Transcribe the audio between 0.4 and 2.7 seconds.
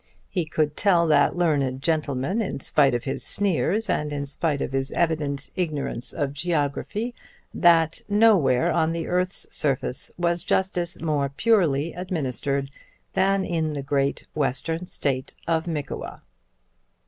could tell that learned gentleman in